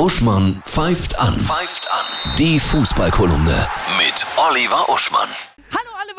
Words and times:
Uschmann 0.00 0.62
pfeift 0.64 1.18
an. 1.18 1.38
Pfeift 1.38 1.86
an. 1.92 2.36
Die 2.38 2.58
Fußballkolumne 2.58 3.68
mit 3.98 4.26
Oliver 4.48 4.88
Uschmann. 4.88 5.28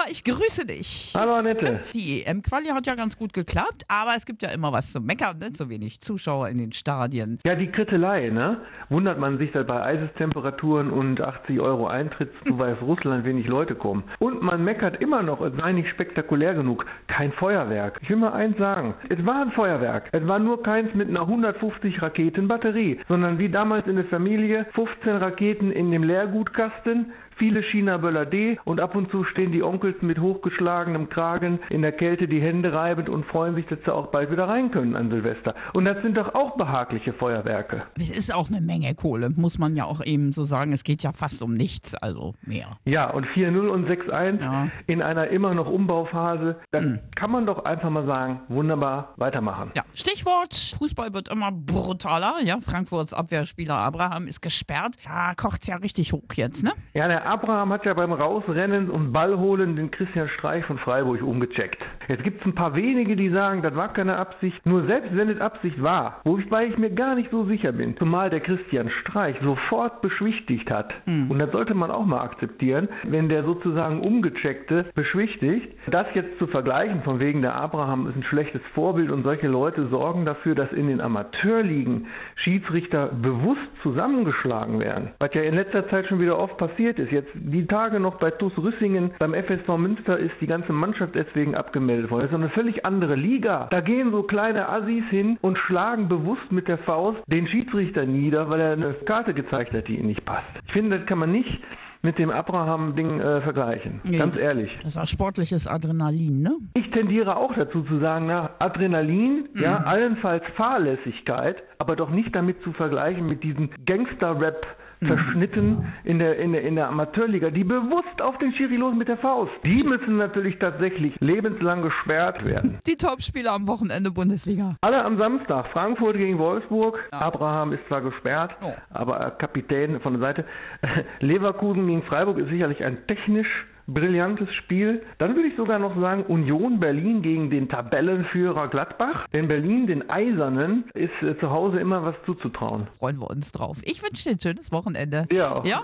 Oliver, 0.00 0.10
ich 0.10 0.24
grüße 0.24 0.66
dich. 0.66 1.12
Hallo 1.16 1.34
Annette. 1.34 1.80
Die 1.92 2.22
EM-Quali 2.24 2.66
hat 2.66 2.86
ja 2.86 2.94
ganz 2.94 3.18
gut 3.18 3.32
geklappt, 3.32 3.84
aber 3.88 4.12
es 4.16 4.26
gibt 4.26 4.42
ja 4.42 4.50
immer 4.50 4.72
was 4.72 4.92
zu 4.92 5.00
meckern, 5.00 5.38
ne? 5.38 5.52
zu 5.52 5.68
wenig 5.68 6.00
Zuschauer 6.00 6.48
in 6.48 6.58
den 6.58 6.72
Stadien. 6.72 7.38
Ja, 7.44 7.54
die 7.54 7.70
Krittelei, 7.70 8.30
ne? 8.30 8.58
Wundert 8.88 9.18
man 9.18 9.38
sich, 9.38 9.52
dass 9.52 9.66
bei 9.66 9.82
Eisestemperaturen 9.82 10.90
und 10.90 11.20
80 11.20 11.60
Euro 11.60 11.86
Eintritt 11.86 12.30
zu 12.44 12.58
Weißrussland 12.58 13.24
wenig 13.24 13.46
Leute 13.46 13.74
kommen. 13.74 14.04
Und 14.18 14.42
man 14.42 14.64
meckert 14.64 15.00
immer 15.00 15.22
noch, 15.22 15.40
es 15.40 15.52
sei 15.56 15.72
nicht 15.72 15.88
spektakulär 15.90 16.54
genug. 16.54 16.86
Kein 17.08 17.32
Feuerwerk. 17.32 17.98
Ich 18.02 18.10
will 18.10 18.16
mal 18.16 18.32
eins 18.32 18.56
sagen. 18.58 18.94
Es 19.08 19.24
war 19.26 19.42
ein 19.42 19.52
Feuerwerk. 19.52 20.08
Es 20.12 20.26
war 20.26 20.38
nur 20.38 20.62
keins 20.62 20.94
mit 20.94 21.08
einer 21.08 21.22
150 21.22 22.02
Raketen 22.02 22.48
Batterie, 22.48 23.00
sondern 23.08 23.38
wie 23.38 23.48
damals 23.48 23.86
in 23.86 23.96
der 23.96 24.06
Familie 24.06 24.66
15 24.74 25.16
Raketen 25.16 25.70
in 25.72 25.90
dem 25.90 26.02
Leergutkasten, 26.02 27.12
viele 27.40 27.62
China-Böller 27.62 28.26
D 28.26 28.58
und 28.64 28.80
ab 28.80 28.94
und 28.94 29.10
zu 29.10 29.24
stehen 29.24 29.50
die 29.50 29.62
Onkels 29.62 30.00
mit 30.02 30.20
hochgeschlagenem 30.20 31.08
Kragen 31.08 31.58
in 31.70 31.80
der 31.82 31.92
Kälte 31.92 32.28
die 32.28 32.40
Hände 32.40 32.72
reibend 32.72 33.08
und 33.08 33.24
freuen 33.26 33.54
sich, 33.54 33.66
dass 33.66 33.78
sie 33.84 33.92
auch 33.92 34.08
bald 34.08 34.30
wieder 34.30 34.46
rein 34.46 34.70
können 34.70 34.94
an 34.94 35.10
Silvester. 35.10 35.54
Und 35.72 35.88
das 35.88 36.00
sind 36.02 36.16
doch 36.18 36.34
auch 36.34 36.56
behagliche 36.56 37.12
Feuerwerke. 37.14 37.82
Es 37.96 38.10
ist 38.10 38.32
auch 38.34 38.48
eine 38.50 38.60
Menge 38.60 38.94
Kohle, 38.94 39.30
muss 39.30 39.58
man 39.58 39.74
ja 39.74 39.86
auch 39.86 40.04
eben 40.04 40.32
so 40.32 40.42
sagen. 40.42 40.72
Es 40.72 40.84
geht 40.84 41.02
ja 41.02 41.12
fast 41.12 41.40
um 41.42 41.54
nichts, 41.54 41.94
also 41.94 42.34
mehr. 42.44 42.78
Ja, 42.84 43.10
und 43.10 43.26
4-0 43.26 43.68
und 43.68 43.88
6-1 43.88 44.40
Ja. 44.42 44.68
in 44.86 45.00
einer 45.02 45.28
immer 45.28 45.54
noch 45.54 45.66
Umbauphase, 45.68 46.56
dann 46.70 47.00
kann 47.16 47.30
man 47.30 47.46
doch 47.46 47.64
einfach 47.64 47.88
mal 47.88 48.06
sagen, 48.06 48.40
wunderbar, 48.48 49.14
weitermachen. 49.16 49.70
Ja, 49.74 49.82
Stichwort, 49.94 50.54
Fußball 50.78 51.14
wird 51.14 51.30
immer 51.30 51.50
brutaler. 51.50 52.34
Ja, 52.44 52.58
Frankfurts 52.60 53.14
Abwehrspieler 53.14 53.76
Abraham 53.76 54.26
ist 54.26 54.42
gesperrt. 54.42 54.96
Da 55.04 55.32
kocht's 55.34 55.66
ja 55.66 55.76
richtig 55.76 56.12
hoch 56.12 56.20
jetzt, 56.34 56.62
ne? 56.62 56.72
Ja, 56.92 57.08
der 57.08 57.29
Abraham 57.30 57.72
hat 57.72 57.84
ja 57.84 57.94
beim 57.94 58.12
Rausrennen 58.12 58.90
und 58.90 59.12
Ballholen 59.12 59.76
den 59.76 59.92
Christian 59.92 60.28
Streich 60.30 60.64
von 60.64 60.78
Freiburg 60.78 61.22
umgecheckt. 61.22 61.80
Jetzt 62.10 62.24
gibt 62.24 62.40
es 62.40 62.46
ein 62.46 62.56
paar 62.56 62.74
wenige, 62.74 63.14
die 63.14 63.28
sagen, 63.28 63.62
das 63.62 63.76
war 63.76 63.92
keine 63.92 64.16
Absicht. 64.16 64.66
Nur 64.66 64.84
selbst 64.86 65.16
wenn 65.16 65.28
es 65.28 65.40
Absicht 65.40 65.80
war, 65.80 66.20
wobei 66.24 66.66
ich 66.66 66.76
mir 66.76 66.90
gar 66.90 67.14
nicht 67.14 67.30
so 67.30 67.44
sicher 67.44 67.70
bin, 67.70 67.96
zumal 67.98 68.30
der 68.30 68.40
Christian 68.40 68.90
Streich 69.00 69.36
sofort 69.44 70.02
beschwichtigt 70.02 70.72
hat. 70.72 70.92
Und 71.30 71.38
das 71.38 71.52
sollte 71.52 71.72
man 71.74 71.92
auch 71.92 72.04
mal 72.04 72.22
akzeptieren, 72.22 72.88
wenn 73.04 73.28
der 73.28 73.44
sozusagen 73.44 74.00
umgecheckte 74.00 74.86
beschwichtigt. 74.96 75.68
Das 75.86 76.06
jetzt 76.14 76.36
zu 76.40 76.48
vergleichen, 76.48 77.02
von 77.04 77.20
wegen 77.20 77.42
der 77.42 77.54
Abraham 77.54 78.08
ist 78.08 78.16
ein 78.16 78.24
schlechtes 78.24 78.62
Vorbild 78.74 79.12
und 79.12 79.22
solche 79.22 79.46
Leute 79.46 79.86
sorgen 79.86 80.24
dafür, 80.24 80.56
dass 80.56 80.72
in 80.72 80.88
den 80.88 81.00
Amateurligen 81.00 82.08
Schiedsrichter 82.34 83.06
bewusst 83.06 83.60
zusammengeschlagen 83.84 84.80
werden. 84.80 85.10
Was 85.20 85.32
ja 85.34 85.42
in 85.42 85.54
letzter 85.54 85.88
Zeit 85.88 86.08
schon 86.08 86.18
wieder 86.18 86.40
oft 86.40 86.56
passiert 86.56 86.98
ist. 86.98 87.12
Jetzt 87.12 87.30
die 87.34 87.68
Tage 87.68 88.00
noch 88.00 88.16
bei 88.16 88.32
TuS 88.32 88.58
Rüssingen 88.58 89.12
beim 89.20 89.32
FSV 89.32 89.68
Münster 89.78 90.18
ist 90.18 90.34
die 90.40 90.48
ganze 90.48 90.72
Mannschaft 90.72 91.14
deswegen 91.14 91.54
abgemeldet 91.54 91.99
worden. 92.08 92.22
Das 92.22 92.30
ist 92.30 92.36
eine 92.36 92.50
völlig 92.50 92.86
andere 92.86 93.16
Liga. 93.16 93.66
Da 93.70 93.80
gehen 93.80 94.12
so 94.12 94.22
kleine 94.22 94.68
Assis 94.68 95.04
hin 95.10 95.38
und 95.40 95.58
schlagen 95.58 96.08
bewusst 96.08 96.52
mit 96.52 96.68
der 96.68 96.78
Faust 96.78 97.18
den 97.26 97.48
Schiedsrichter 97.48 98.06
nieder, 98.06 98.48
weil 98.48 98.60
er 98.60 98.72
eine 98.74 98.94
Karte 99.04 99.34
gezeigt 99.34 99.72
hat, 99.72 99.88
die 99.88 99.96
ihnen 99.96 100.06
nicht 100.06 100.24
passt. 100.24 100.46
Ich 100.66 100.72
finde, 100.72 100.98
das 100.98 101.06
kann 101.06 101.18
man 101.18 101.32
nicht 101.32 101.60
mit 102.02 102.18
dem 102.18 102.30
Abraham-Ding 102.30 103.20
äh, 103.20 103.40
vergleichen. 103.42 104.00
Nee. 104.04 104.18
Ganz 104.18 104.38
ehrlich. 104.38 104.70
Das 104.82 104.96
war 104.96 105.06
sportliches 105.06 105.66
Adrenalin, 105.66 106.40
ne? 106.40 106.52
Ich 106.74 106.90
tendiere 106.92 107.36
auch 107.36 107.52
dazu 107.54 107.82
zu 107.82 107.98
sagen, 107.98 108.26
na, 108.26 108.50
Adrenalin, 108.58 109.48
ja, 109.54 109.82
allenfalls 109.84 110.44
Fahrlässigkeit, 110.56 111.62
aber 111.78 111.96
doch 111.96 112.10
nicht 112.10 112.34
damit 112.34 112.62
zu 112.62 112.72
vergleichen 112.72 113.26
mit 113.26 113.42
diesen 113.42 113.70
Gangster-Rap. 113.84 114.66
Verschnitten 115.02 115.86
in 116.04 116.18
der, 116.18 116.38
in, 116.38 116.52
der, 116.52 116.62
in 116.62 116.74
der 116.76 116.88
Amateurliga, 116.88 117.50
die 117.50 117.64
bewusst 117.64 118.20
auf 118.20 118.36
den 118.38 118.52
Schiri 118.54 118.76
los 118.76 118.94
mit 118.94 119.08
der 119.08 119.16
Faust. 119.18 119.52
Die 119.64 119.82
müssen 119.82 120.16
natürlich 120.16 120.58
tatsächlich 120.58 121.14
lebenslang 121.20 121.82
gesperrt 121.82 122.44
werden. 122.46 122.78
Die 122.86 122.96
Topspieler 122.96 123.52
am 123.52 123.66
Wochenende 123.66 124.10
Bundesliga. 124.10 124.76
Alle 124.82 125.04
am 125.04 125.18
Samstag. 125.18 125.66
Frankfurt 125.72 126.16
gegen 126.16 126.38
Wolfsburg. 126.38 126.98
Abraham 127.12 127.72
ist 127.72 127.80
zwar 127.88 128.02
gesperrt, 128.02 128.54
Oh. 128.62 128.72
aber 128.90 129.26
äh, 129.26 129.30
Kapitän 129.38 130.00
von 130.00 130.14
der 130.14 130.22
Seite. 130.22 130.44
Leverkusen 131.20 131.86
gegen 131.86 132.02
Freiburg 132.02 132.38
ist 132.38 132.50
sicherlich 132.50 132.84
ein 132.84 132.98
technisch 133.06 133.48
brillantes 133.92 134.52
Spiel. 134.54 135.02
Dann 135.18 135.34
würde 135.34 135.48
ich 135.48 135.56
sogar 135.56 135.78
noch 135.78 135.98
sagen, 136.00 136.24
Union 136.24 136.80
Berlin 136.80 137.22
gegen 137.22 137.50
den 137.50 137.68
Tabellenführer 137.68 138.68
Gladbach. 138.68 139.26
Denn 139.32 139.48
Berlin, 139.48 139.86
den 139.86 140.08
Eisernen, 140.10 140.84
ist 140.94 141.10
äh, 141.22 141.38
zu 141.38 141.50
Hause 141.50 141.78
immer 141.78 142.02
was 142.04 142.14
zuzutrauen. 142.26 142.88
Freuen 142.98 143.18
wir 143.18 143.30
uns 143.30 143.52
drauf. 143.52 143.80
Ich 143.84 144.02
wünsche 144.02 144.24
dir 144.24 144.30
ein 144.36 144.40
schönes 144.40 144.72
Wochenende. 144.72 145.26
Ja. 145.32 145.62
Ja? 145.64 145.82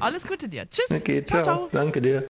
Alles 0.00 0.26
Gute 0.26 0.48
dir. 0.48 0.68
Tschüss. 0.68 1.02
Okay, 1.02 1.22
ciao. 1.24 1.42
ciao. 1.42 1.68
Danke 1.72 2.00
dir. 2.00 2.24